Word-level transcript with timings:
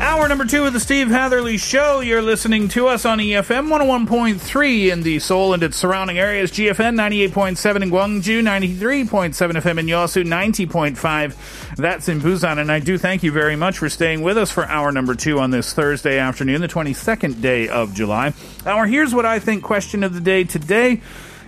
Hour 0.00 0.28
number 0.28 0.44
two 0.44 0.64
of 0.64 0.72
the 0.72 0.78
Steve 0.78 1.08
Hatherley 1.08 1.56
Show. 1.56 1.98
You're 1.98 2.22
listening 2.22 2.68
to 2.68 2.86
us 2.86 3.04
on 3.04 3.18
EFM 3.18 3.68
101.3 3.68 4.92
in 4.92 5.02
the 5.02 5.18
Seoul 5.18 5.54
and 5.54 5.62
its 5.64 5.76
surrounding 5.76 6.18
areas, 6.18 6.52
GFN 6.52 6.94
98.7 6.94 7.82
in 7.82 7.90
Gwangju, 7.90 8.42
93.7 8.42 9.32
FM 9.34 9.78
in 9.78 9.86
Yosu, 9.86 10.24
90.5. 10.24 11.76
That's 11.76 12.08
in 12.08 12.20
Busan. 12.20 12.58
And 12.58 12.70
I 12.70 12.78
do 12.78 12.96
thank 12.96 13.24
you 13.24 13.32
very 13.32 13.56
much 13.56 13.78
for 13.78 13.88
staying 13.88 14.22
with 14.22 14.38
us 14.38 14.52
for 14.52 14.64
hour 14.66 14.92
number 14.92 15.16
two 15.16 15.40
on 15.40 15.50
this 15.50 15.72
Thursday 15.72 16.18
afternoon, 16.18 16.60
the 16.60 16.68
22nd 16.68 17.42
day 17.42 17.68
of 17.68 17.92
July. 17.92 18.34
Our 18.66 18.86
Here's 18.86 19.12
What 19.12 19.26
I 19.26 19.40
Think 19.40 19.64
question 19.64 20.04
of 20.04 20.14
the 20.14 20.20
day 20.20 20.44
today 20.44 21.00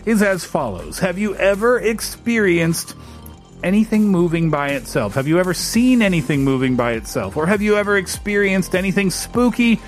is 0.05 0.23
as 0.23 0.45
follows 0.45 0.99
Have 0.99 1.19
you 1.19 1.37
ever 1.37 1.79
experienced 1.79 2.97
anything 3.63 4.09
moving 4.09 4.51
by 4.51 4.71
itself? 4.71 5.15
Have 5.15 5.29
you 5.29 5.39
ever 5.39 5.55
seen 5.55 6.03
anything 6.03 6.45
moving 6.45 6.77
by 6.77 6.93
itself? 6.93 7.37
Or 7.37 7.47
have 7.47 7.63
you 7.63 7.77
ever 7.77 7.97
experienced 7.97 8.75
anything 8.75 9.11
spooky 9.11 9.81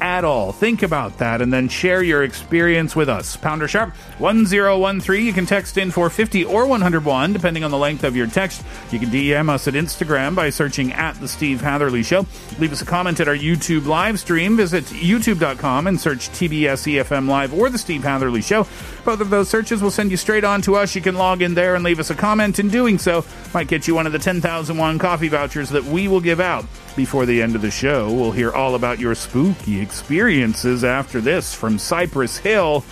at 0.00 0.24
all? 0.24 0.52
Think 0.52 0.82
about 0.82 1.18
that 1.18 1.40
and 1.40 1.52
then 1.52 1.68
share 1.68 2.02
your 2.02 2.22
experience 2.22 2.94
with 2.94 3.08
us. 3.08 3.36
Pounder 3.36 3.68
Sharp 3.68 3.94
1013. 4.18 5.24
You 5.26 5.32
can 5.32 5.46
text 5.46 5.76
in 5.78 5.90
for 5.90 6.10
50 6.10 6.44
or 6.44 6.66
101, 6.66 7.32
depending 7.32 7.64
on 7.64 7.70
the 7.70 7.78
length 7.78 8.04
of 8.04 8.16
your 8.16 8.26
text. 8.26 8.64
You 8.90 8.98
can 8.98 9.10
DM 9.10 9.48
us 9.48 9.68
at 9.68 9.74
Instagram 9.74 10.34
by 10.34 10.50
searching 10.50 10.92
at 10.92 11.20
The 11.20 11.28
Steve 11.28 11.60
Hatherley 11.60 12.02
Show. 12.02 12.26
Leave 12.58 12.72
us 12.72 12.82
a 12.82 12.86
comment 12.86 13.20
at 13.20 13.28
our 13.28 13.36
YouTube 13.36 13.86
live 13.86 14.18
stream. 14.20 14.56
Visit 14.56 14.84
youtube.com 14.84 15.86
and 15.86 16.00
search 16.00 16.28
TBS 16.30 17.02
EFM 17.02 17.28
Live 17.28 17.52
or 17.54 17.70
The 17.70 17.78
Steve 17.78 18.02
Hatherley 18.02 18.42
Show. 18.42 18.66
Both 19.04 19.20
of 19.20 19.30
those 19.30 19.48
searches 19.48 19.82
will 19.82 19.90
send 19.90 20.10
you 20.10 20.16
straight 20.16 20.44
on 20.44 20.62
to 20.62 20.76
us. 20.76 20.94
You 20.94 21.02
can 21.02 21.14
log 21.14 21.42
in 21.42 21.54
there 21.54 21.74
and 21.74 21.84
leave 21.84 22.00
us 22.00 22.10
a 22.10 22.14
comment. 22.14 22.58
In 22.58 22.68
doing 22.68 22.98
so, 22.98 23.24
might 23.54 23.68
get 23.68 23.86
you 23.86 23.94
one 23.94 24.06
of 24.06 24.12
the 24.12 24.18
10,000 24.18 24.76
won 24.76 24.98
coffee 24.98 25.28
vouchers 25.28 25.70
that 25.70 25.84
we 25.84 26.08
will 26.08 26.20
give 26.20 26.40
out 26.40 26.64
before 26.96 27.26
the 27.26 27.42
end 27.42 27.54
of 27.54 27.62
the 27.62 27.70
show. 27.70 28.12
We'll 28.12 28.32
hear 28.32 28.52
all 28.52 28.74
about 28.74 28.98
your 28.98 29.14
spooky 29.14 29.80
experiences 29.86 30.82
after 30.82 31.20
this 31.20 31.54
from 31.54 31.78
Cypress 31.78 32.38
Hill. 32.38 32.84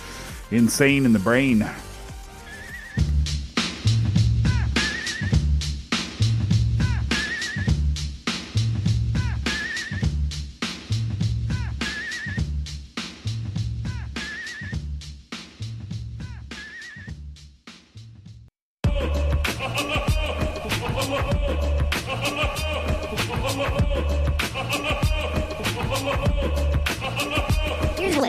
Insane 0.49 1.05
in 1.05 1.11
the 1.11 1.19
Brain. 1.19 1.69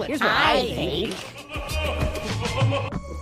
Here's 0.07 0.21
what, 0.21 0.31
I 0.31 0.63
think. 0.63 1.15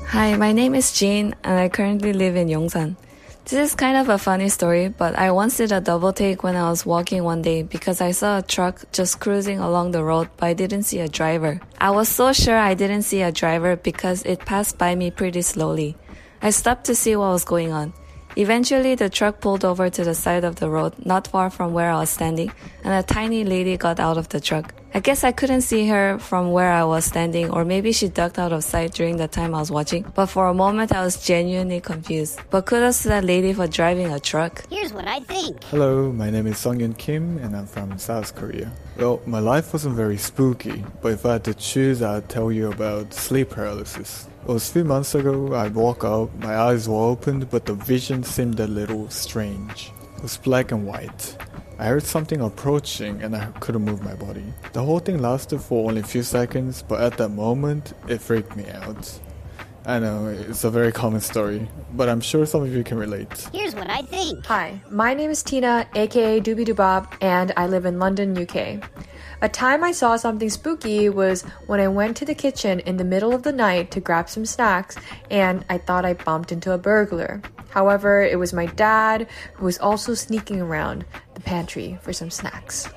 Hi, 0.08 0.36
my 0.36 0.52
name 0.52 0.74
is 0.74 0.92
Jean, 0.92 1.34
and 1.42 1.58
I 1.58 1.70
currently 1.70 2.12
live 2.12 2.36
in 2.36 2.48
Yongsan. 2.48 2.96
This 3.46 3.70
is 3.70 3.74
kind 3.74 3.96
of 3.96 4.10
a 4.10 4.18
funny 4.18 4.50
story, 4.50 4.88
but 4.88 5.18
I 5.18 5.30
once 5.30 5.56
did 5.56 5.72
a 5.72 5.80
double 5.80 6.12
take 6.12 6.42
when 6.42 6.56
I 6.56 6.68
was 6.68 6.84
walking 6.84 7.24
one 7.24 7.40
day 7.40 7.62
because 7.62 8.02
I 8.02 8.10
saw 8.10 8.38
a 8.38 8.42
truck 8.42 8.84
just 8.92 9.18
cruising 9.18 9.60
along 9.60 9.92
the 9.92 10.04
road, 10.04 10.28
but 10.36 10.46
I 10.46 10.52
didn't 10.52 10.82
see 10.82 11.00
a 11.00 11.08
driver. 11.08 11.58
I 11.78 11.90
was 11.90 12.10
so 12.10 12.34
sure 12.34 12.58
I 12.58 12.74
didn't 12.74 13.02
see 13.02 13.22
a 13.22 13.32
driver 13.32 13.76
because 13.76 14.22
it 14.24 14.40
passed 14.40 14.76
by 14.76 14.94
me 14.94 15.10
pretty 15.10 15.40
slowly. 15.40 15.96
I 16.42 16.50
stopped 16.50 16.84
to 16.84 16.94
see 16.94 17.16
what 17.16 17.32
was 17.32 17.44
going 17.44 17.72
on. 17.72 17.94
Eventually, 18.36 18.96
the 18.96 19.08
truck 19.08 19.40
pulled 19.40 19.64
over 19.64 19.88
to 19.88 20.02
the 20.02 20.14
side 20.14 20.42
of 20.42 20.56
the 20.56 20.68
road, 20.68 20.92
not 21.04 21.28
far 21.28 21.50
from 21.50 21.72
where 21.72 21.90
I 21.90 22.00
was 22.00 22.10
standing, 22.10 22.50
and 22.82 22.92
a 22.92 23.02
tiny 23.02 23.44
lady 23.44 23.76
got 23.76 24.00
out 24.00 24.18
of 24.18 24.28
the 24.30 24.40
truck. 24.40 24.74
I 24.92 25.00
guess 25.00 25.22
I 25.22 25.30
couldn't 25.30 25.62
see 25.62 25.86
her 25.88 26.18
from 26.18 26.50
where 26.50 26.72
I 26.72 26.82
was 26.82 27.04
standing, 27.04 27.50
or 27.50 27.64
maybe 27.64 27.92
she 27.92 28.08
ducked 28.08 28.38
out 28.38 28.52
of 28.52 28.64
sight 28.64 28.92
during 28.92 29.18
the 29.18 29.28
time 29.28 29.54
I 29.54 29.60
was 29.60 29.70
watching, 29.70 30.04
but 30.14 30.26
for 30.26 30.48
a 30.48 30.54
moment 30.54 30.92
I 30.92 31.04
was 31.04 31.24
genuinely 31.24 31.80
confused. 31.80 32.40
But 32.50 32.66
kudos 32.66 33.02
to 33.02 33.08
that 33.08 33.24
lady 33.24 33.52
for 33.52 33.68
driving 33.68 34.12
a 34.12 34.18
truck. 34.18 34.64
Here's 34.68 34.92
what 34.92 35.06
I 35.06 35.20
think. 35.20 35.62
Hello, 35.64 36.10
my 36.10 36.30
name 36.30 36.46
is 36.46 36.56
Songyun 36.56 36.96
Kim 36.98 37.38
and 37.38 37.56
I'm 37.56 37.66
from 37.66 37.98
South 37.98 38.34
Korea. 38.34 38.72
Well, 38.96 39.20
my 39.26 39.40
life 39.40 39.72
wasn't 39.72 39.96
very 39.96 40.16
spooky, 40.16 40.84
but 41.02 41.12
if 41.12 41.26
I 41.26 41.34
had 41.34 41.44
to 41.44 41.54
choose, 41.54 42.02
I'd 42.02 42.28
tell 42.28 42.52
you 42.52 42.70
about 42.70 43.12
sleep 43.14 43.50
paralysis. 43.50 44.28
It 44.44 44.48
was 44.48 44.68
a 44.68 44.72
few 44.74 44.84
months 44.84 45.14
ago, 45.14 45.54
I 45.54 45.68
woke 45.68 46.04
up, 46.04 46.28
my 46.34 46.54
eyes 46.54 46.86
were 46.86 47.00
opened, 47.00 47.48
but 47.48 47.64
the 47.64 47.72
vision 47.72 48.22
seemed 48.22 48.60
a 48.60 48.66
little 48.66 49.08
strange. 49.08 49.90
It 50.18 50.22
was 50.22 50.36
black 50.36 50.70
and 50.70 50.86
white. 50.86 51.34
I 51.78 51.86
heard 51.86 52.02
something 52.02 52.42
approaching 52.42 53.22
and 53.22 53.34
I 53.34 53.46
couldn't 53.60 53.86
move 53.86 54.02
my 54.02 54.14
body. 54.14 54.44
The 54.74 54.82
whole 54.82 54.98
thing 54.98 55.16
lasted 55.22 55.62
for 55.62 55.88
only 55.88 56.02
a 56.02 56.04
few 56.04 56.22
seconds, 56.22 56.82
but 56.86 57.00
at 57.00 57.16
that 57.16 57.30
moment, 57.30 57.94
it 58.06 58.20
freaked 58.20 58.54
me 58.54 58.68
out. 58.68 59.18
I 59.86 59.98
know, 59.98 60.26
it's 60.26 60.64
a 60.64 60.70
very 60.70 60.92
common 60.92 61.22
story, 61.22 61.66
but 61.94 62.10
I'm 62.10 62.20
sure 62.20 62.44
some 62.44 62.64
of 62.64 62.70
you 62.74 62.84
can 62.84 62.98
relate. 62.98 63.48
Here's 63.50 63.74
what 63.74 63.88
I 63.88 64.02
think. 64.02 64.44
Hi, 64.44 64.78
my 64.90 65.14
name 65.14 65.30
is 65.30 65.42
Tina, 65.42 65.88
aka 65.94 66.38
Doobie 66.38 66.66
Doobob, 66.66 67.10
and 67.22 67.50
I 67.56 67.66
live 67.66 67.86
in 67.86 67.98
London, 67.98 68.36
UK. 68.36 68.84
A 69.42 69.48
time 69.48 69.84
I 69.84 69.92
saw 69.92 70.16
something 70.16 70.48
spooky 70.50 71.08
was 71.08 71.42
when 71.66 71.80
I 71.80 71.88
went 71.88 72.16
to 72.18 72.24
the 72.24 72.34
kitchen 72.34 72.80
in 72.80 72.96
the 72.96 73.04
middle 73.04 73.34
of 73.34 73.42
the 73.42 73.52
night 73.52 73.90
to 73.92 74.00
grab 74.00 74.28
some 74.28 74.46
snacks, 74.46 74.96
and 75.30 75.64
I 75.68 75.78
thought 75.78 76.04
I 76.04 76.14
bumped 76.14 76.52
into 76.52 76.72
a 76.72 76.78
burglar. 76.78 77.42
However, 77.70 78.22
it 78.22 78.38
was 78.38 78.52
my 78.52 78.66
dad 78.66 79.26
who 79.54 79.64
was 79.64 79.78
also 79.78 80.14
sneaking 80.14 80.60
around 80.60 81.04
the 81.34 81.40
pantry 81.40 81.98
for 82.02 82.12
some 82.12 82.30
snacks. 82.30 82.88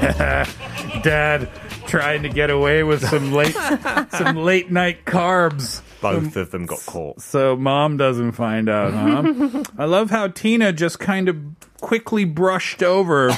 Dad 1.02 1.48
trying 1.86 2.22
to 2.22 2.28
get 2.28 2.50
away 2.50 2.82
with 2.82 3.06
some 3.06 3.32
late 3.32 3.54
some 4.10 4.36
late 4.36 4.70
night 4.70 5.04
carbs. 5.04 5.82
Both 6.00 6.36
of 6.36 6.50
them 6.50 6.66
got 6.66 6.80
caught. 6.80 7.22
So 7.22 7.56
mom 7.56 7.96
doesn't 7.96 8.32
find 8.32 8.68
out, 8.68 8.92
huh? 8.92 9.62
I 9.78 9.86
love 9.86 10.10
how 10.10 10.28
Tina 10.28 10.72
just 10.72 10.98
kind 10.98 11.28
of 11.28 11.55
quickly 11.86 12.24
brushed 12.24 12.82
over 12.82 13.30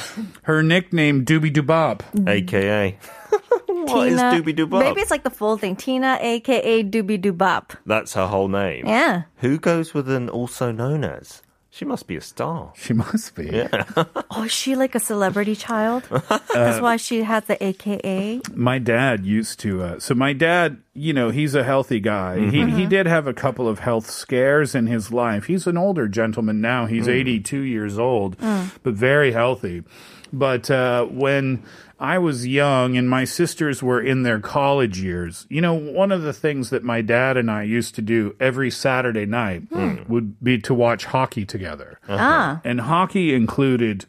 her 0.45 0.63
nickname 0.63 1.23
Doobie 1.23 1.53
Doobob. 1.53 2.01
AKA. 2.27 2.99
what 3.67 4.09
is 4.09 4.19
Doobie 4.19 4.57
Doobop? 4.57 4.81
Maybe 4.81 5.03
it's 5.03 5.11
like 5.11 5.23
the 5.23 5.29
full 5.29 5.59
thing. 5.59 5.77
Tina, 5.77 6.17
aka 6.19 6.83
Doobie 6.83 7.21
Doobop. 7.21 7.77
That's 7.85 8.15
her 8.15 8.27
whole 8.27 8.49
name. 8.49 8.87
Yeah. 8.87 9.25
Who 9.37 9.59
goes 9.59 9.93
with 9.93 10.09
an 10.09 10.31
also 10.31 10.73
known 10.73 11.05
as? 11.05 11.43
She 11.79 11.85
must 11.85 12.09
be 12.09 12.17
a 12.17 12.21
star. 12.21 12.73
She 12.75 12.93
must 12.93 13.37
be. 13.37 13.51
Yeah. 13.53 13.85
Oh, 14.31 14.43
is 14.43 14.53
she 14.53 14.75
like 14.75 14.97
a 14.97 15.01
celebrity 15.01 15.55
child? 15.55 16.03
Uh, 16.29 16.39
That's 16.53 16.81
why 16.81 16.97
she 16.97 17.23
has 17.23 17.45
the 17.45 17.63
AKA. 17.63 18.41
My 18.55 18.79
dad 18.79 19.25
used 19.25 19.61
to. 19.61 19.83
Uh, 19.83 20.01
so 20.01 20.15
my 20.15 20.33
dad, 20.33 20.79
you 20.95 21.13
know, 21.13 21.31
he's 21.31 21.55
a 21.55 21.63
healthy 21.63 22.01
guy. 22.01 22.39
He 22.39 22.51
he 22.51 22.63
mm-hmm. 22.63 22.89
did 22.89 23.07
have 23.07 23.27
a 23.27 23.35
couple 23.35 23.69
of 23.69 23.79
health 23.79 24.11
scares 24.11 24.75
in 24.75 24.87
his 24.87 25.13
life. 25.13 25.45
He's 25.45 25.67
an 25.67 25.77
older 25.77 26.09
gentleman 26.09 26.61
now. 26.61 26.87
He's 26.87 27.07
mm. 27.07 27.15
82 27.15 27.61
years 27.61 27.99
old, 27.99 28.39
mm. 28.39 28.71
but 28.83 28.95
very 28.95 29.33
healthy. 29.33 29.85
But 30.33 30.71
uh, 30.71 31.05
when 31.07 31.63
I 31.99 32.19
was 32.19 32.47
young 32.47 32.97
and 32.97 33.09
my 33.09 33.25
sisters 33.25 33.83
were 33.83 34.01
in 34.01 34.23
their 34.23 34.39
college 34.41 35.01
years, 35.01 35.47
you 35.49 35.61
know, 35.61 35.75
one 35.75 36.13
of 36.13 36.23
the 36.23 36.33
things 36.33 36.71
that 36.71 36.85
my 36.85 37.01
dad 37.03 37.37
and 37.37 37.51
I 37.51 37.65
used 37.65 37.95
to 37.97 38.03
do 38.03 38.37
every 38.39 38.71
Saturday 38.71 39.27
night 39.27 39.65
would 40.09 40.43
be 40.43 40.59
to 40.59 40.75
watch 40.75 41.07
hockey 41.07 41.45
together. 41.45 41.99
Ah. 42.09 42.61
And 42.65 42.81
hockey 42.81 43.35
included 43.35 44.07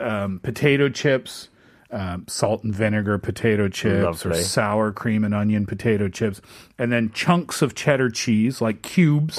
um, 0.00 0.38
potato 0.40 0.88
chips, 0.88 1.48
um, 1.90 2.24
salt 2.28 2.64
and 2.64 2.74
vinegar 2.74 3.18
potato 3.18 3.68
chips 3.68 4.24
or 4.26 4.30
sour 4.42 4.92
cream 4.92 5.24
and 5.24 5.34
onion 5.34 5.64
potato 5.66 6.08
chips, 6.08 6.40
and 6.78 6.92
then 6.92 7.10
chunks 7.12 7.62
of 7.62 7.74
cheddar 7.74 8.10
cheese, 8.10 8.60
like 8.60 8.82
cubes, 8.82 9.38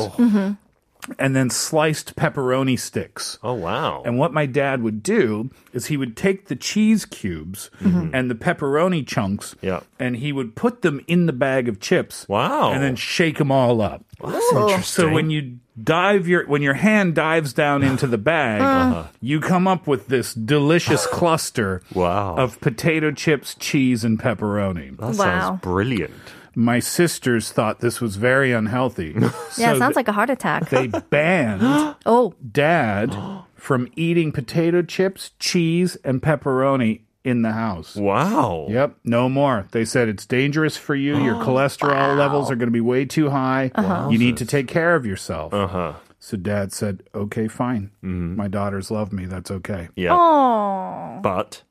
and 1.20 1.36
then 1.36 1.50
sliced 1.50 2.16
pepperoni 2.16 2.80
sticks. 2.80 3.38
Oh 3.44 3.54
wow. 3.54 4.02
And 4.06 4.18
what 4.18 4.34
my 4.34 4.46
dad 4.46 4.82
would 4.82 5.04
do 5.04 5.50
is 5.74 5.86
he 5.88 5.98
would 5.98 6.18
take 6.18 6.48
the 6.48 6.56
cheese 6.56 7.06
cubes 7.06 7.70
and 7.80 8.30
the 8.32 8.36
pepperoni 8.36 9.06
chunks 9.06 9.56
Yeah. 9.62 9.82
and 10.00 10.16
he 10.18 10.32
would 10.32 10.56
put 10.56 10.82
them 10.82 11.02
in 11.08 11.26
the 11.28 11.34
bag 11.34 11.68
of 11.70 11.80
chips. 11.80 12.28
Wow. 12.28 12.72
And 12.72 12.82
then 12.82 12.96
shake 12.96 13.38
them 13.38 13.52
all 13.52 13.82
up. 13.82 14.04
That's 14.24 14.52
interesting. 14.54 14.82
So 15.08 15.10
when 15.14 15.30
you 15.30 15.58
dive 15.82 16.28
your 16.28 16.48
when 16.48 16.62
your 16.62 16.74
hand 16.76 17.16
dives 17.16 17.54
down 17.54 17.84
into 17.90 18.08
the 18.08 18.18
bag, 18.18 18.62
Uh-huh. 18.62 19.04
you 19.22 19.40
come 19.42 19.68
up 19.68 19.86
with 19.88 20.08
this 20.08 20.34
delicious 20.34 21.06
cluster 21.12 21.82
Wow. 21.94 22.36
of 22.36 22.60
potato 22.62 23.12
chips, 23.12 23.56
cheese, 23.56 24.04
and 24.04 24.18
pepperoni. 24.20 24.98
that 24.98 25.06
Wow. 25.06 25.12
sounds 25.14 25.62
brilliant. 25.62 26.14
My 26.56 26.80
sisters 26.80 27.52
thought 27.52 27.80
this 27.82 28.00
was 28.02 28.16
very 28.16 28.52
unhealthy. 28.52 29.16
Yeah, 29.58 29.70
so 29.70 29.76
it 29.76 29.80
sounds 29.80 29.80
th- 29.80 29.96
like 29.96 30.08
a 30.10 30.12
heart 30.12 30.30
attack. 30.30 30.70
they 30.70 30.88
banned 31.10 31.62
oh, 32.06 32.34
dad 32.52 33.16
from 33.56 33.88
eating 33.96 34.32
potato 34.32 34.82
chips, 34.82 35.32
cheese, 35.40 35.96
and 36.04 36.22
pepperoni 36.22 37.02
in 37.24 37.42
the 37.42 37.54
house. 37.54 37.96
Wow. 37.96 38.68
Yep, 38.70 38.98
no 39.04 39.30
more. 39.30 39.68
They 39.72 39.86
said 39.86 40.10
it's 40.10 40.26
dangerous 40.26 40.76
for 40.78 40.94
you. 40.94 41.18
Your 41.24 41.36
cholesterol 41.36 42.18
levels 42.18 42.52
are 42.52 42.56
going 42.56 42.68
to 42.68 42.72
be 42.74 42.82
way 42.82 43.06
too 43.06 43.30
high. 43.30 43.72
You 44.12 44.18
need 44.18 44.38
to 44.38 44.46
take 44.46 44.68
care 44.68 44.96
of 44.96 45.06
yourself. 45.06 45.54
Uh 45.54 45.68
huh. 45.68 45.94
So 46.20 46.38
dad 46.38 46.72
said, 46.74 47.04
"Okay, 47.16 47.48
fine. 47.48 47.92
My 48.02 48.48
daughters 48.48 48.92
love 48.92 49.12
me. 49.14 49.26
That's 49.26 49.50
okay." 49.52 49.90
Yeah. 49.96 50.16
oh, 50.16 51.20
But 51.24 51.64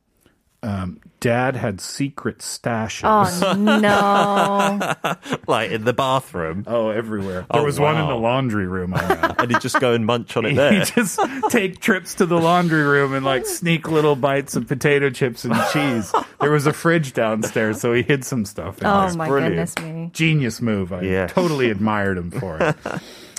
Um, 0.67 0.99
dad 1.21 1.57
had 1.57 1.79
secret 1.81 2.39
stashes. 2.39 3.03
oh 3.43 3.53
no! 5.35 5.39
like 5.47 5.71
in 5.71 5.85
the 5.85 5.93
bathroom, 5.93 6.65
Oh, 6.67 6.89
everywhere. 6.89 7.45
Oh, 7.51 7.59
There 7.59 7.67
was 7.67 7.79
one 7.79 7.97
in 8.01 8.07
the 8.07 8.15
laundry 8.15 8.67
room. 8.67 8.95
I 8.95 9.35
and 9.39 9.51
he'd 9.51 9.61
just 9.61 9.79
go 9.79 9.93
and 9.93 10.07
munch 10.07 10.37
on 10.39 10.47
it 10.47 10.55
there. 10.55 10.71
He 10.73 10.79
there. 10.79 10.87
just 10.87 11.21
take 11.51 11.81
trips 11.81 12.15
to 12.15 12.27
the 12.27 12.39
laundry 12.39 12.83
room 12.83 13.13
and 13.13 13.25
like 13.27 13.45
sneak 13.47 13.89
little 13.91 14.17
bites 14.17 14.57
of 14.57 14.67
potato 14.67 15.11
chips 15.11 15.45
and 15.45 15.55
cheese. 15.73 16.13
There 16.41 16.51
was 16.51 16.67
a 16.67 16.73
fridge 16.73 17.13
downstairs, 17.13 17.81
so 17.81 17.93
he 17.93 18.03
hid 18.03 18.25
some 18.25 18.45
stuff. 18.47 18.81
In 18.81 18.87
Oh 18.87 19.07
there. 19.07 19.17
my 19.17 19.29
brilliant. 19.29 19.75
goodness 19.75 19.79
me! 19.79 20.11
Genius 20.15 20.63
move. 20.63 20.93
I 20.95 21.03
Yeah. 21.03 21.27
totally 21.27 21.71
admired 21.71 22.17
him 22.17 22.31
for 22.31 22.57
it. 22.59 22.77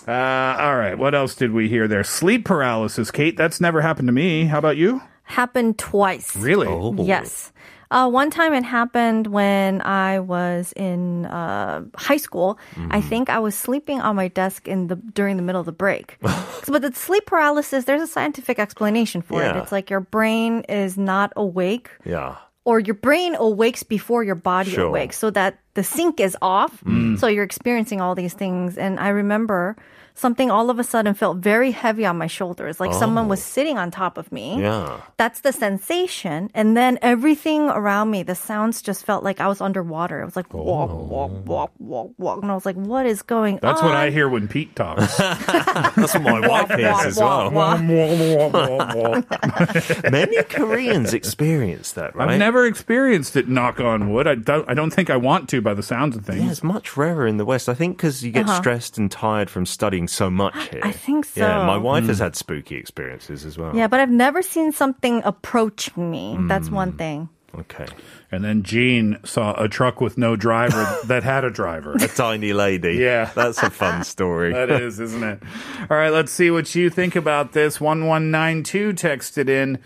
Uh, 0.08 0.12
all 0.60 0.76
right, 0.78 0.96
what 1.00 1.16
else 1.16 1.34
did 1.34 1.52
we 1.52 1.68
hear 1.70 1.88
there? 1.88 2.04
Sleep 2.04 2.46
paralysis, 2.46 3.10
Kate. 3.10 3.36
That's 3.36 3.60
never 3.60 3.82
happened 3.82 4.08
to 4.08 4.12
me. 4.14 4.46
How 4.46 4.60
about 4.60 4.78
you? 4.78 5.02
Happened 5.26 5.78
twice. 5.78 6.36
Really? 6.36 6.68
Oh. 6.68 6.96
Yes. 7.04 7.52
Uh, 7.92 8.10
one 8.10 8.32
time 8.32 8.52
it 8.54 8.64
happened 8.64 9.28
when 9.28 9.80
I 9.82 10.20
was 10.20 10.74
in 10.76 11.26
uh, 11.28 11.84
high 11.96 12.18
school. 12.18 12.58
I 12.90 13.00
think 13.00 13.30
I 13.30 13.38
was 13.40 13.56
sleeping 13.56 14.02
on 14.02 14.16
my 14.16 14.28
desk 14.28 14.68
in 14.68 14.88
the 14.88 14.96
during 14.96 15.38
the 15.38 15.44
middle 15.44 15.60
of 15.60 15.66
the 15.68 15.72
break. 15.72 16.18
but 16.22 16.82
the 16.82 16.92
sleep 16.94 17.26
paralysis, 17.28 17.86
there's 17.86 18.02
a 18.02 18.08
scientific 18.08 18.58
explanation 18.60 19.22
for 19.22 19.44
it. 19.44 19.56
It's 19.56 19.72
like 19.72 19.90
your 19.90 20.00
brain 20.02 20.62
is 20.68 20.98
not 20.98 21.32
awake, 21.36 21.90
yeah. 22.06 22.38
or 22.66 22.80
your 22.80 22.96
brain 22.96 23.36
awakes 23.36 23.84
before 23.84 24.24
your 24.24 24.36
body 24.36 24.72
Sure. 24.72 24.88
awakes, 24.88 25.18
so 25.18 25.30
that 25.30 25.60
the 25.76 25.84
sync 25.84 26.20
is 26.20 26.36
off. 26.42 26.84
So 27.18 27.28
you're 27.28 27.44
experiencing 27.46 28.02
all 28.02 28.16
these 28.16 28.34
things. 28.34 28.78
And 28.78 29.00
I 29.00 29.10
remember 29.10 29.76
something 30.16 30.50
all 30.50 30.70
of 30.70 30.80
a 30.80 30.84
sudden 30.84 31.14
felt 31.14 31.38
very 31.38 31.72
heavy 31.72 32.06
on 32.06 32.18
my 32.18 32.28
shoulders, 32.28 32.80
like 32.80 32.94
someone 32.94 33.28
was 33.28 33.44
sitting 33.44 33.78
on 33.78 33.92
top 33.92 34.18
of 34.18 34.32
me. 34.32 34.62
Yeah. 34.62 35.02
That's 35.18 35.42
the 35.42 35.52
sensation. 35.52 36.50
And 36.56 36.76
then 36.76 36.98
everything 37.02 37.70
around 37.70 38.10
me, 38.12 38.24
the 38.24 38.36
sounds 38.36 38.82
just 38.82 39.06
felt 39.06 39.24
like 39.24 39.40
I 39.42 39.48
was 39.48 39.62
underwater. 39.62 40.22
It 40.22 40.26
was 40.26 40.36
like 40.36 40.54
walk, 40.54 40.90
walk, 40.92 41.32
walk, 41.46 41.72
walk, 41.80 42.12
walk. 42.18 42.42
And 42.42 42.52
I 42.52 42.56
was 42.56 42.66
like, 42.66 42.76
what 42.78 43.06
is 43.06 43.22
going 43.22 43.56
That's 43.62 43.66
on? 43.66 43.74
That's 43.74 43.84
what 43.84 43.96
I 43.96 44.10
hear 44.10 44.30
when 44.30 44.48
Pete 44.48 44.76
talks. 44.76 45.18
That's 45.18 46.14
what 46.14 46.24
my 46.24 46.48
wife 46.48 46.70
hears 46.72 47.06
as 47.06 47.18
well. 47.20 47.52
Many 50.12 50.44
Koreans 50.44 51.14
experience 51.14 51.94
that, 51.94 52.16
right? 52.16 52.30
I've 52.30 52.40
never 52.40 52.66
experienced 52.66 53.36
it. 53.36 53.48
Knock 53.48 53.80
on 53.80 54.12
wood. 54.12 54.28
I 54.28 54.36
don't. 54.36 54.68
I 54.70 54.74
don't 54.74 54.92
think 54.92 55.10
I 55.10 55.18
want 55.18 55.50
to. 55.50 55.62
By 55.62 55.74
the 55.74 55.84
sounds 55.84 56.16
of 56.16 56.28
Yeah, 56.28 56.36
things. 56.36 56.52
it's 56.52 56.64
much 56.64 56.98
rarer 56.98 57.28
in 57.28 57.38
the 57.38 57.46
West. 57.46 57.70
I 57.70 57.74
think 57.74 57.98
because 57.98 58.24
you 58.24 58.32
get 58.32 58.46
Uh-huh. 58.46 58.60
stressed 58.62 58.98
and 58.98 59.12
tired 59.12 59.50
from 59.50 59.66
studying 59.66 60.05
so 60.08 60.30
much 60.30 60.56
here. 60.70 60.82
I 60.84 60.92
think 60.92 61.26
so. 61.26 61.42
Yeah, 61.42 61.66
my 61.66 61.78
wife 61.78 62.04
Hmm. 62.04 62.10
has 62.10 62.20
had 62.20 62.36
spooky 62.36 62.76
experiences 62.76 63.46
as 63.46 63.58
well. 63.58 63.76
Yeah, 63.76 63.88
but 63.88 64.00
I've 64.00 64.10
never 64.12 64.42
seen 64.42 64.72
something 64.72 65.22
approach 65.24 65.96
me. 65.98 66.38
That's 66.42 66.70
one 66.70 66.92
Hmm. 66.92 66.98
thing. 66.98 67.30
Okay. 67.58 67.86
And 68.34 68.44
then 68.44 68.64
Jean 68.64 69.18
saw 69.24 69.54
a 69.54 69.70
truck 69.70 70.02
with 70.02 70.18
no 70.18 70.36
driver 70.36 70.86
that 71.06 71.24
had 71.24 71.46
a 71.46 71.50
driver. 71.50 71.94
A 71.94 72.08
tiny 72.10 72.52
lady. 72.52 72.96
Yeah. 72.96 73.30
That's 73.34 73.64
a 73.64 73.70
fun 73.70 74.04
story. 74.04 74.52
That 74.52 74.70
is, 74.70 75.00
isn't 75.00 75.24
it? 75.24 75.42
All 75.90 75.96
right, 75.96 76.10
let's 76.12 76.34
see 76.34 76.52
what 76.52 76.76
you 76.76 76.90
think 76.90 77.16
about 77.16 77.54
this. 77.54 77.80
1192 77.80 78.92
texted 78.94 79.48
in 79.48 79.80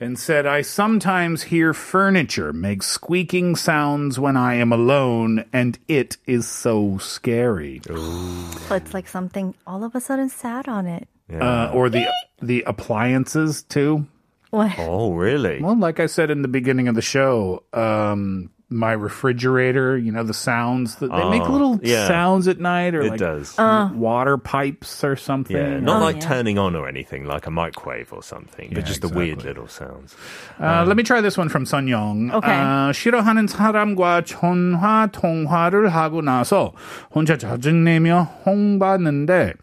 and 0.00 0.18
said, 0.18 0.46
I 0.46 0.62
sometimes 0.62 1.44
hear 1.44 1.72
furniture 1.72 2.52
make 2.52 2.82
squeaking 2.82 3.56
sounds 3.56 4.18
when 4.18 4.36
I 4.36 4.54
am 4.54 4.72
alone, 4.72 5.44
and 5.52 5.78
it 5.88 6.16
is 6.26 6.48
so 6.48 6.98
scary. 6.98 7.80
So 7.86 8.74
it's 8.74 8.94
like 8.94 9.08
something 9.08 9.54
all 9.66 9.84
of 9.84 9.94
a 9.94 10.00
sudden 10.00 10.28
sat 10.28 10.68
on 10.68 10.86
it. 10.86 11.08
Uh, 11.32 11.70
or 11.72 11.88
the 11.88 12.06
the 12.42 12.62
appliances 12.66 13.62
too. 13.62 14.06
What? 14.50 14.72
Oh, 14.78 15.14
really? 15.14 15.60
Well, 15.60 15.76
like 15.76 15.98
I 15.98 16.06
said 16.06 16.30
in 16.30 16.42
the 16.42 16.48
beginning 16.48 16.86
of 16.86 16.94
the 16.94 17.02
show, 17.02 17.64
um, 17.72 18.50
my 18.71 18.91
refrigerator, 18.93 19.97
you 19.97 20.11
know, 20.13 20.21
the 20.21 20.31
sounds 20.33 21.01
that 21.01 21.09
they 21.09 21.25
make 21.33 21.41
Oh, 21.41 21.49
little 21.51 21.79
yeah. 21.81 22.05
sounds 22.05 22.47
at 22.47 22.59
night, 22.61 22.93
or 22.93 23.01
It 23.01 23.17
like 23.17 23.19
does. 23.19 23.57
Uh. 23.57 23.89
water 23.97 24.37
pipes 24.37 25.03
or 25.03 25.15
something. 25.17 25.57
Yeah, 25.57 25.79
not 25.81 26.01
Oh, 26.01 26.05
like 26.05 26.21
yeah. 26.21 26.29
turning 26.29 26.59
on 26.61 26.75
or 26.77 26.87
anything, 26.87 27.25
like 27.25 27.47
a 27.47 27.49
microwave 27.49 28.13
or 28.13 28.21
something, 28.21 28.69
Yeah, 28.69 28.75
but 28.77 28.85
just 28.85 29.01
the 29.01 29.09
weird 29.09 29.41
exactly. 29.41 29.65
little 29.65 29.67
sounds. 29.73 30.13
Uh, 30.61 30.85
let 30.85 30.97
me 30.97 31.01
try 31.01 31.17
this 31.19 31.33
one 31.35 31.49
from 31.49 31.65
Sunyoung. 31.65 32.29
Okay. 32.29 32.45
아, 32.53 32.93
싫어하는 32.93 33.47
사람과 33.49 34.21
전화 34.21 35.09
통화를 35.09 35.89
하고 35.89 36.21
나서 36.21 36.73
혼자 37.09 37.37
짜증내며 37.41 38.45
홍봤는데 38.45 39.53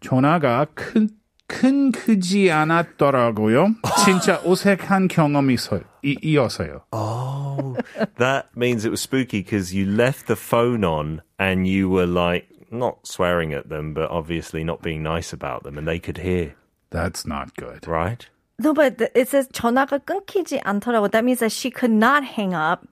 전화가 0.00 0.66
큰, 0.76 1.08
큰 1.48 1.92
크지 1.92 2.50
않았더라고요. 2.50 3.74
진짜 4.04 4.40
어색한 4.44 5.08
경험이 5.08 5.56
서, 5.56 5.80
이, 6.02 6.16
이어서요. 6.22 6.82
Oh, 6.92 7.76
that 8.18 8.46
means 8.56 8.84
it 8.84 8.90
was 8.90 9.00
spooky 9.02 9.42
because 9.42 9.74
you 9.74 9.84
left 9.86 10.26
the 10.26 10.36
phone 10.36 10.84
on 10.84 11.20
and 11.38 11.66
you 11.68 11.88
were 11.90 12.06
like 12.06 12.48
not 12.70 13.06
swearing 13.06 13.52
at 13.52 13.68
them, 13.68 13.92
but 13.92 14.10
obviously 14.10 14.64
not 14.64 14.80
being 14.82 15.02
nice 15.02 15.32
about 15.32 15.62
them, 15.62 15.76
and 15.76 15.86
they 15.86 15.98
could 15.98 16.18
hear, 16.18 16.54
That's 16.90 17.26
not 17.26 17.54
good. 17.56 17.86
right? 17.86 18.24
No, 18.58 18.72
but 18.72 18.96
th- 18.98 19.10
it 19.14 19.28
says 19.28 19.48
전화가 19.52 19.98
끊기지 20.04 20.60
않더라고. 20.62 21.10
That 21.10 21.24
means 21.24 21.40
that 21.40 21.52
she 21.52 21.70
could 21.70 21.90
not 21.92 22.24
hang 22.24 22.54
up. 22.54 22.86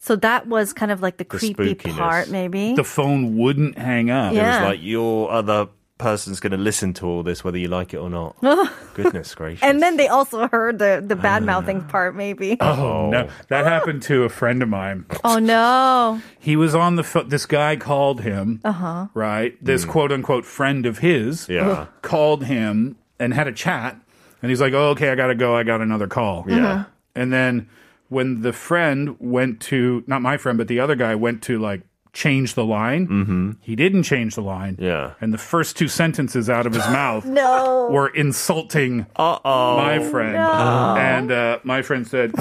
So 0.00 0.16
that 0.16 0.46
was 0.48 0.72
kind 0.72 0.90
of 0.90 1.00
like 1.02 1.16
the, 1.18 1.24
The 1.24 1.38
creepy 1.38 1.74
spookiness. 1.74 1.96
part, 1.96 2.28
maybe. 2.30 2.74
The 2.74 2.84
phone 2.84 3.36
wouldn't 3.36 3.78
hang 3.78 4.10
up. 4.10 4.32
It 4.32 4.36
Yeah. 4.36 4.60
was 4.62 4.68
like 4.74 4.80
your 4.82 5.30
other 5.30 5.68
person's 5.97 6.39
going 6.39 6.51
to 6.51 6.57
listen 6.57 6.93
to 6.93 7.05
all 7.07 7.23
this, 7.23 7.43
whether 7.43 7.57
you 7.57 7.67
like 7.67 7.93
it 7.93 7.97
or 7.97 8.09
not. 8.09 8.35
Goodness 8.93 9.33
gracious! 9.35 9.63
and 9.63 9.81
then 9.81 9.97
they 9.97 10.07
also 10.07 10.47
heard 10.47 10.79
the, 10.79 11.03
the 11.05 11.15
bad 11.15 11.43
mouthing 11.43 11.81
part, 11.83 12.15
maybe. 12.15 12.57
Oh, 12.59 13.09
no. 13.09 13.29
That 13.49 13.65
happened 13.73 14.01
to 14.03 14.23
a 14.23 14.29
friend 14.29 14.61
of 14.63 14.69
mine. 14.69 15.05
Oh, 15.23 15.39
no. 15.39 16.21
He 16.39 16.55
was 16.55 16.75
on 16.75 16.95
the 16.95 17.03
phone. 17.03 17.29
This 17.29 17.45
guy 17.45 17.75
called 17.75 18.21
him, 18.21 18.61
Uh 18.63 18.71
huh. 18.71 19.07
right? 19.13 19.57
This 19.63 19.85
quote 19.85 20.11
unquote 20.11 20.45
friend 20.45 20.85
of 20.85 20.99
his 20.99 21.47
Yeah. 21.49 21.87
called 22.01 22.45
him 22.45 22.97
and 23.19 23.33
had 23.33 23.47
a 23.47 23.51
chat. 23.53 23.99
And 24.41 24.51
he's 24.51 24.61
like, 24.61 24.73
oh, 24.73 24.89
okay, 24.89 25.09
I 25.09 25.15
got 25.15 25.27
to 25.27 25.35
go. 25.35 25.55
I 25.55 25.63
got 25.63 25.81
another 25.81 26.07
call. 26.07 26.45
Yeah. 26.47 26.85
And 27.15 27.33
then 27.33 27.67
when 28.09 28.41
the 28.41 28.53
friend 28.53 29.15
went 29.19 29.59
to, 29.61 30.03
not 30.05 30.21
my 30.21 30.37
friend, 30.37 30.57
but 30.59 30.67
the 30.67 30.79
other 30.79 30.95
guy 30.95 31.15
went 31.15 31.41
to 31.43 31.57
like 31.57 31.81
change 32.17 32.55
the 32.55 32.65
line, 32.65 33.07
Mm-hmm. 33.07 33.51
he 33.61 33.75
didn't 33.75 34.01
change 34.03 34.33
the 34.33 34.41
line. 34.41 34.75
Yeah. 34.79 35.13
And 35.21 35.31
the 35.31 35.37
first 35.37 35.77
two 35.77 35.87
sentences 35.87 36.49
out 36.49 36.65
of 36.65 36.73
his 36.73 36.87
mouth 37.01 37.25
No. 37.25 37.89
were 37.91 38.07
insulting 38.07 39.05
Uh 39.15 39.37
oh. 39.45 39.77
my 39.77 39.99
friend. 39.99 40.35
And 40.35 41.31
uh, 41.31 41.59
my 41.63 41.83
friend 41.83 42.07
said, 42.07 42.31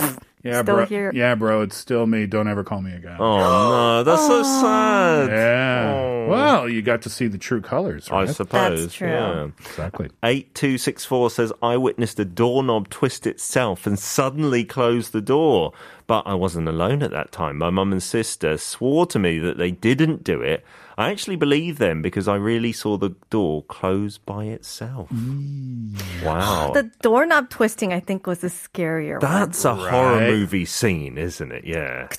yeah, 0.47 0.63
Still 0.63 0.77
bro. 0.77 0.87
here. 0.87 1.11
Yeah, 1.15 1.35
bro, 1.35 1.63
it's 1.63 1.77
still 1.77 2.07
me. 2.07 2.27
Don't 2.27 2.49
ever 2.49 2.65
call 2.65 2.81
me 2.83 2.93
again. 2.93 3.17
Oh 3.19 3.39
no, 3.39 4.03
that's 4.05 4.27
so 4.27 4.43
sad. 4.43 5.31
Yeah. 5.31 5.93
Oh. 5.95 6.27
Well, 6.29 6.69
you 6.69 6.83
got 6.83 7.03
to 7.03 7.11
see 7.11 7.29
the 7.29 7.39
true 7.39 7.61
colors, 7.61 8.11
right? 8.11 8.19
I 8.19 8.25
right? 8.25 8.35
suppose. 8.35 8.93
true. 8.93 9.09
Yeah. 9.09 9.49
exactly. 9.61 10.07
8264 10.25 11.31
says, 11.31 11.53
I 11.63 11.77
witnessed 11.77 12.19
a 12.19 12.25
doorknob 12.25 12.89
twist 12.89 13.27
itself 13.27 13.87
and 13.87 13.99
suddenly 13.99 14.65
close 14.65 15.11
the 15.11 15.21
door. 15.21 15.73
But 16.09 16.27
I 16.27 16.35
wasn't 16.35 16.69
alone 16.69 17.03
at 17.03 17.11
that 17.13 17.33
time. 17.33 17.59
My 17.59 17.71
mum 17.71 17.93
and 17.93 18.03
sister 18.03 18.57
swore 18.59 19.07
to 19.07 19.19
me 19.19 19.39
that 19.41 19.57
they 19.59 19.71
didn't 19.71 20.25
do 20.25 20.41
it. 20.41 20.65
I 20.99 21.11
actually 21.11 21.37
believe 21.37 21.77
them 21.79 22.01
because 22.01 22.27
I 22.27 22.37
really 22.37 22.73
saw 22.73 22.97
the 22.97 23.11
door 23.29 23.63
close 23.65 24.17
by 24.17 24.45
itself. 24.47 25.11
Mm. 25.11 26.01
Wow. 26.25 26.71
The 26.73 26.91
doorknob 27.03 27.51
twisting, 27.51 27.93
I 27.93 28.01
think, 28.01 28.27
was 28.27 28.39
the 28.41 28.49
scarier 28.49 29.21
That's 29.21 29.65
one. 29.65 29.79
a 29.79 29.91
horror 29.91 30.21
movie 30.21 30.65
scene, 30.65 31.19
isn't 31.19 31.53
it? 31.53 31.65
Yeah. 31.65 32.09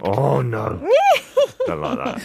Oh 0.00 0.42
no. 0.42 0.86
Don't 1.66 1.80
like 1.80 1.98
that. 1.98 2.22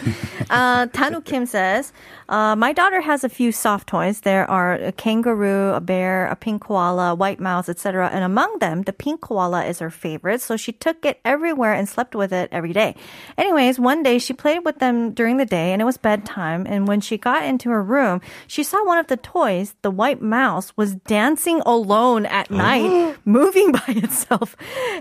Uh, 0.49 0.87
Tanu 0.87 1.23
Kim 1.23 1.45
says, 1.45 1.93
uh, 2.27 2.55
My 2.55 2.73
daughter 2.73 3.01
has 3.01 3.23
a 3.23 3.29
few 3.29 3.51
soft 3.51 3.87
toys. 3.87 4.21
There 4.21 4.49
are 4.49 4.73
a 4.73 4.91
kangaroo, 4.91 5.73
a 5.73 5.79
bear, 5.79 6.27
a 6.27 6.35
pink 6.35 6.63
koala, 6.63 7.13
white 7.13 7.39
mouse, 7.39 7.69
etc. 7.69 8.09
And 8.11 8.23
among 8.23 8.59
them, 8.59 8.81
the 8.81 8.93
pink 8.93 9.21
koala 9.21 9.65
is 9.65 9.79
her 9.79 9.91
favorite. 9.91 10.41
So 10.41 10.57
she 10.57 10.71
took 10.71 11.05
it 11.05 11.19
everywhere 11.23 11.73
and 11.73 11.87
slept 11.87 12.15
with 12.15 12.33
it 12.33 12.49
every 12.51 12.73
day. 12.73 12.95
Anyways, 13.37 13.79
one 13.79 14.01
day 14.01 14.17
she 14.17 14.33
played 14.33 14.65
with 14.65 14.79
them 14.79 15.11
during 15.13 15.37
the 15.37 15.45
day 15.45 15.71
and 15.71 15.81
it 15.81 15.85
was 15.85 15.97
bedtime. 15.97 16.65
And 16.67 16.87
when 16.87 16.99
she 16.99 17.17
got 17.17 17.45
into 17.45 17.69
her 17.69 17.83
room, 17.83 18.21
she 18.47 18.63
saw 18.63 18.83
one 18.85 18.97
of 18.97 19.07
the 19.07 19.17
toys, 19.17 19.75
the 19.83 19.91
white 19.91 20.21
mouse, 20.21 20.75
was 20.75 20.95
dancing 20.95 21.61
alone 21.65 22.25
at 22.25 22.49
night, 22.49 23.17
moving 23.25 23.71
by 23.71 23.83
itself. 23.89 24.55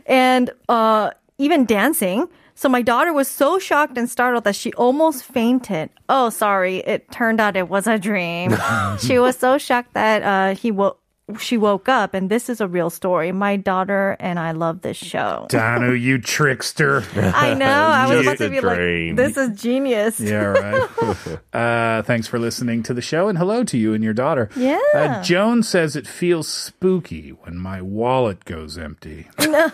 And, 0.07 0.51
uh, 0.69 1.13
even 1.39 1.65
dancing. 1.65 2.29
So 2.55 2.69
my 2.69 2.83
daughter 2.83 3.13
was 3.13 3.29
so 3.29 3.59
shocked 3.61 3.97
and 3.97 4.11
startled 4.11 4.45
that 4.45 4.57
she 4.57 4.73
almost 4.73 5.25
fainted. 5.25 5.91
Oh, 6.09 6.29
sorry. 6.31 6.79
It 6.79 7.11
turned 7.13 7.41
out 7.41 7.57
it 7.57 7.69
was 7.69 7.87
a 7.87 7.99
dream. 7.99 8.57
she 8.99 9.19
was 9.19 9.39
so 9.39 9.59
shocked 9.59 9.95
that 9.95 10.23
uh, 10.23 10.55
he 10.57 10.73
wo- 10.73 10.97
she 11.39 11.59
woke 11.59 11.91
up, 11.91 12.15
and 12.15 12.31
this 12.31 12.49
is 12.49 12.61
a 12.61 12.67
real 12.67 12.89
story. 12.89 13.33
My 13.33 13.57
daughter 13.57 14.17
and 14.19 14.39
I 14.39 14.53
love 14.53 14.81
this 14.81 14.97
show. 14.97 15.47
Danu, 15.51 15.93
you 15.93 16.19
trickster. 16.19 17.05
I 17.15 17.53
know. 17.53 17.67
I 17.67 18.09
was 18.09 18.27
about 18.27 18.39
to 18.39 18.49
be 18.49 18.61
dream. 18.61 19.15
like, 19.15 19.17
this 19.17 19.37
is 19.37 19.61
genius. 19.61 20.19
Yeah, 20.19 20.45
right. 20.45 21.39
uh, 21.53 22.03
thanks 22.03 22.27
for 22.27 22.39
listening 22.39 22.83
to 22.85 22.95
the 22.95 23.03
show, 23.03 23.29
and 23.29 23.37
hello 23.37 23.63
to 23.65 23.77
you 23.77 23.93
and 23.93 24.03
your 24.03 24.15
daughter. 24.15 24.49
Yeah. 24.57 24.81
Uh, 24.95 25.23
Joan 25.23 25.63
says 25.63 25.97
it 25.97 26.07
feels 26.07 26.49
spooky 26.49 27.29
when 27.31 27.59
my 27.59 27.83
wallet 27.83 28.47
goes 28.47 28.79
empty. 28.79 29.29
No. 29.39 29.71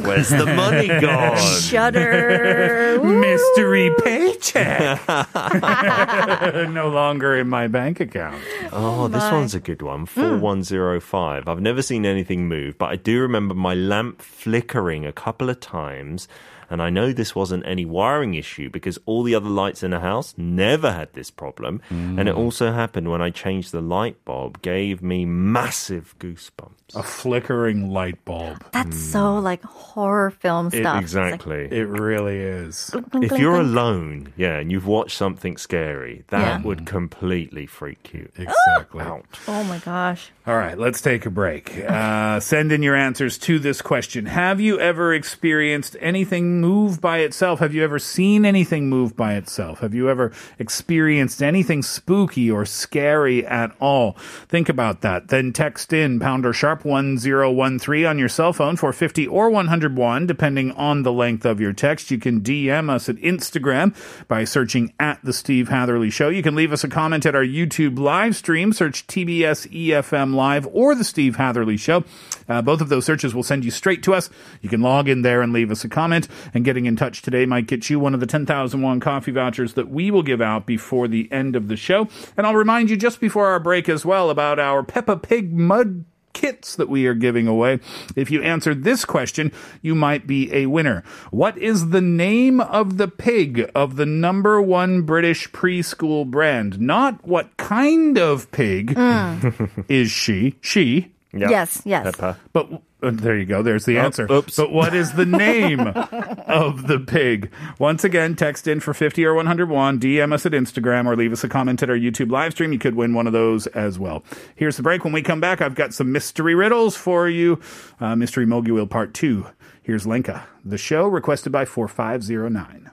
Where's 0.00 0.30
the 0.30 0.46
money 0.46 0.88
gone? 1.00 1.36
Shudder. 1.60 3.00
Mystery 3.04 3.90
paycheck. 4.02 5.06
no 6.70 6.88
longer 6.88 7.36
in 7.36 7.48
my 7.48 7.68
bank 7.68 8.00
account. 8.00 8.42
Oh, 8.72 9.04
oh 9.04 9.08
this 9.08 9.22
my. 9.22 9.32
one's 9.32 9.54
a 9.54 9.60
good 9.60 9.82
one. 9.82 10.06
Hmm. 10.06 10.40
4105. 10.40 11.48
I've 11.48 11.60
never 11.60 11.82
seen 11.82 12.06
anything 12.06 12.48
move, 12.48 12.78
but 12.78 12.90
I 12.90 12.96
do 12.96 13.20
remember 13.20 13.54
my 13.54 13.74
lamp 13.74 14.22
flickering 14.22 15.04
a 15.04 15.12
couple 15.12 15.50
of 15.50 15.60
times. 15.60 16.26
And 16.72 16.80
I 16.82 16.88
know 16.90 17.12
this 17.12 17.34
wasn't 17.34 17.66
any 17.66 17.84
wiring 17.84 18.32
issue 18.34 18.70
because 18.70 18.98
all 19.04 19.22
the 19.22 19.34
other 19.34 19.48
lights 19.50 19.82
in 19.82 19.90
the 19.90 20.00
house 20.00 20.32
never 20.38 20.90
had 20.90 21.12
this 21.12 21.30
problem. 21.30 21.82
And 21.90 22.28
it 22.28 22.34
also 22.34 22.72
happened 22.72 23.10
when 23.10 23.20
I 23.20 23.28
changed 23.30 23.72
the 23.72 23.82
light 23.82 24.24
bulb, 24.24 24.62
gave 24.62 25.02
me 25.02 25.26
massive 25.26 26.14
goosebumps. 26.18 26.70
A 26.94 27.02
flickering 27.02 27.90
light 27.90 28.22
bulb. 28.24 28.64
That's 28.72 28.98
so 28.98 29.36
like 29.38 29.62
horror 29.64 30.30
film 30.30 30.68
It- 30.68 30.80
stuff. 30.80 31.00
exactly. 31.00 31.68
It 31.70 31.88
really 31.88 32.36
is. 32.38 32.94
blink, 33.10 33.32
if 33.32 33.38
you're 33.38 33.60
alone, 33.60 34.32
yeah, 34.36 34.58
and 34.58 34.70
you've 34.72 34.86
watched 34.86 35.16
something 35.16 35.56
scary, 35.58 36.24
that 36.28 36.40
Yeah. 36.60 36.62
would 36.62 36.84
completely 36.86 37.66
freak 37.66 38.12
you. 38.14 38.28
Exactly. 38.38 39.04
Oh 39.48 39.64
my 39.64 39.78
gosh. 39.78 40.30
All 40.46 40.56
right, 40.56 40.78
let's 40.78 41.00
take 41.00 41.24
a 41.26 41.30
break. 41.30 41.78
Uh, 41.86 42.40
send 42.40 42.72
in 42.72 42.82
your 42.82 42.96
answers 42.96 43.38
to 43.38 43.58
this 43.58 43.80
question. 43.82 44.26
Have 44.26 44.60
you 44.60 44.78
ever 44.80 45.14
experienced 45.14 45.96
anything 46.00 46.60
move 46.62 47.00
by 47.00 47.18
itself? 47.18 47.58
Have 47.58 47.74
you 47.74 47.82
ever 47.82 47.98
seen 47.98 48.44
anything 48.44 48.88
move 48.88 49.16
by 49.16 49.34
itself? 49.34 49.80
Have 49.80 49.94
you 49.94 50.08
ever 50.08 50.30
experienced 50.60 51.42
anything 51.42 51.82
spooky 51.82 52.48
or 52.48 52.64
scary 52.64 53.44
at 53.44 53.74
all? 53.80 54.12
Think 54.48 54.68
about 54.68 55.00
that. 55.00 55.26
Then 55.26 55.52
text 55.52 55.92
in 55.92 56.20
pounder 56.20 56.52
sharp 56.52 56.84
1013 56.84 58.06
on 58.06 58.16
your 58.16 58.28
cell 58.28 58.52
phone 58.52 58.76
for 58.76 58.92
50 58.92 59.26
or 59.26 59.50
101, 59.50 60.26
depending 60.28 60.70
on 60.72 61.02
the 61.02 61.12
length 61.12 61.44
of 61.44 61.60
your 61.60 61.72
text. 61.72 62.12
You 62.12 62.18
can 62.18 62.40
DM 62.40 62.88
us 62.88 63.08
at 63.08 63.16
Instagram 63.16 63.92
by 64.28 64.44
searching 64.44 64.92
at 65.00 65.18
The 65.24 65.32
Steve 65.32 65.68
Hatherley 65.68 66.10
Show. 66.10 66.28
You 66.28 66.44
can 66.44 66.54
leave 66.54 66.72
us 66.72 66.84
a 66.84 66.88
comment 66.88 67.26
at 67.26 67.34
our 67.34 67.44
YouTube 67.44 67.98
live 67.98 68.36
stream. 68.36 68.72
Search 68.72 69.04
TBS 69.08 69.68
EFM 69.72 70.34
Live 70.36 70.68
or 70.72 70.94
The 70.94 71.02
Steve 71.02 71.34
Hatherley 71.34 71.76
Show. 71.76 72.04
Uh, 72.48 72.62
both 72.62 72.80
of 72.80 72.88
those 72.88 73.04
searches 73.04 73.34
will 73.34 73.42
send 73.42 73.64
you 73.64 73.72
straight 73.72 74.04
to 74.04 74.14
us. 74.14 74.30
You 74.60 74.68
can 74.68 74.80
log 74.80 75.08
in 75.08 75.22
there 75.22 75.42
and 75.42 75.52
leave 75.52 75.72
us 75.72 75.84
a 75.84 75.88
comment. 75.88 76.28
And 76.54 76.64
getting 76.64 76.86
in 76.86 76.96
touch 76.96 77.22
today 77.22 77.46
might 77.46 77.66
get 77.66 77.90
you 77.90 77.98
one 77.98 78.14
of 78.14 78.20
the 78.20 78.26
10,000 78.26 78.82
won 78.82 79.00
coffee 79.00 79.32
vouchers 79.32 79.74
that 79.74 79.90
we 79.90 80.10
will 80.10 80.22
give 80.22 80.40
out 80.40 80.66
before 80.66 81.08
the 81.08 81.30
end 81.32 81.56
of 81.56 81.68
the 81.68 81.76
show. 81.76 82.08
And 82.36 82.46
I'll 82.46 82.54
remind 82.54 82.90
you 82.90 82.96
just 82.96 83.20
before 83.20 83.46
our 83.46 83.60
break 83.60 83.88
as 83.88 84.04
well 84.04 84.30
about 84.30 84.58
our 84.58 84.82
Peppa 84.82 85.16
Pig 85.16 85.52
mud 85.52 86.04
kits 86.32 86.76
that 86.76 86.88
we 86.88 87.06
are 87.06 87.14
giving 87.14 87.46
away. 87.46 87.80
If 88.16 88.30
you 88.30 88.42
answer 88.42 88.74
this 88.74 89.04
question, 89.04 89.52
you 89.80 89.94
might 89.94 90.26
be 90.26 90.52
a 90.52 90.66
winner. 90.66 91.02
What 91.30 91.58
is 91.58 91.90
the 91.90 92.00
name 92.00 92.60
of 92.60 92.96
the 92.96 93.08
pig 93.08 93.70
of 93.74 93.96
the 93.96 94.06
number 94.06 94.60
one 94.60 95.02
British 95.02 95.50
preschool 95.50 96.26
brand? 96.26 96.80
Not 96.80 97.26
what 97.26 97.56
kind 97.56 98.18
of 98.18 98.50
pig 98.50 98.94
mm. 98.94 99.84
is 99.88 100.10
she? 100.10 100.56
She. 100.60 101.12
Yep. 101.32 101.50
Yes, 101.50 101.82
yes. 101.84 102.04
Peppa. 102.04 102.38
But 102.52 102.82
there 103.10 103.36
you 103.36 103.44
go. 103.44 103.62
There's 103.62 103.84
the 103.84 103.98
Oh, 103.98 104.02
answer. 104.02 104.26
oops. 104.30 104.56
But 104.56 104.72
what 104.72 104.94
is 104.94 105.12
the 105.12 105.26
name 105.26 105.80
of 105.80 106.86
the 106.86 106.98
pig? 107.00 107.50
Once 107.78 108.04
again, 108.04 108.34
text 108.36 108.66
in 108.66 108.80
for 108.80 108.94
50 108.94 109.24
or 109.24 109.34
101, 109.34 109.98
DM 110.00 110.32
us 110.32 110.46
at 110.46 110.52
Instagram, 110.52 111.06
or 111.06 111.16
leave 111.16 111.32
us 111.32 111.44
a 111.44 111.48
comment 111.48 111.82
at 111.82 111.90
our 111.90 111.96
YouTube 111.96 112.30
live 112.30 112.52
stream. 112.52 112.72
You 112.72 112.78
could 112.78 112.94
win 112.94 113.14
one 113.14 113.26
of 113.26 113.32
those 113.32 113.66
as 113.68 113.98
well. 113.98 114.24
Here's 114.54 114.76
the 114.76 114.82
break. 114.82 115.04
When 115.04 115.12
we 115.12 115.22
come 115.22 115.40
back, 115.40 115.60
I've 115.60 115.74
got 115.74 115.92
some 115.94 116.12
mystery 116.12 116.54
riddles 116.54 116.96
for 116.96 117.28
you. 117.28 117.60
Uh, 118.00 118.16
mystery 118.16 118.46
Mogi 118.46 118.72
Wheel 118.72 118.86
Part 118.86 119.14
2. 119.14 119.46
Here's 119.82 120.06
Lenka. 120.06 120.46
The 120.64 120.78
show 120.78 121.06
requested 121.08 121.52
by 121.52 121.64
4509. 121.64 122.90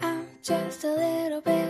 I'm 0.00 0.26
just 0.42 0.84
a 0.84 0.90
little 0.90 1.40
bit 1.40 1.65